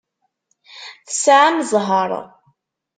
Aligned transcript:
Tesɛam 1.07 1.55
zzheṛ. 1.69 2.11